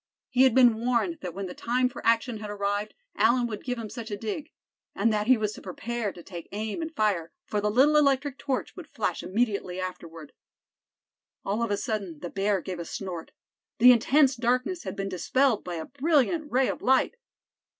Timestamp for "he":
0.31-0.45, 5.27-5.37